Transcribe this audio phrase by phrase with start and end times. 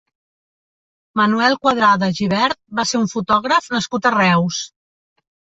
[1.21, 4.67] Manuel Cuadrada Gibert va ser un fotògraf nascut a Reus.